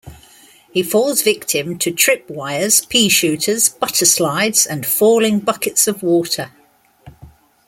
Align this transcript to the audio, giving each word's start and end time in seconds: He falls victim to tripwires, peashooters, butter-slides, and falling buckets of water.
He 0.73 0.81
falls 0.81 1.21
victim 1.21 1.77
to 1.77 1.91
tripwires, 1.91 2.87
peashooters, 2.89 3.69
butter-slides, 3.79 4.65
and 4.65 4.83
falling 4.83 5.37
buckets 5.41 5.87
of 5.87 6.01
water. 6.01 6.51